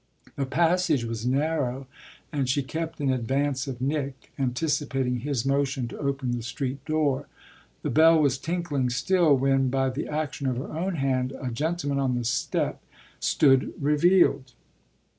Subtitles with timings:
[0.35, 1.85] The passage was narrow
[2.33, 7.27] and she kept in advance of Nick, anticipating his motion to open the street door.
[7.83, 11.99] The bell was tinkling still when, by the action of her own hand, a gentleman
[11.99, 12.81] on the step
[13.19, 14.53] stood revealed.